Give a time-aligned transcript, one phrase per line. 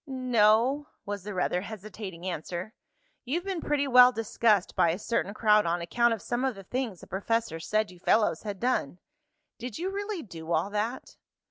[0.07, 2.73] "No," was the rather hesitating answer.
[3.23, 6.63] "You've been pretty well discussed by a certain crowd on account of some of the
[6.63, 8.97] things the professor said you fellows had done.
[9.59, 11.17] Did you really do all that?"